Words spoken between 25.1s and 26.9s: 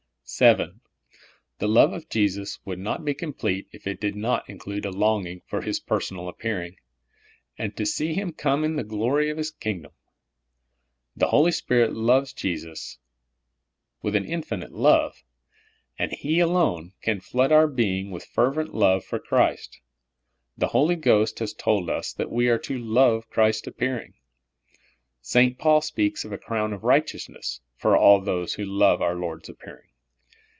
''St. Paul speaks of a crown of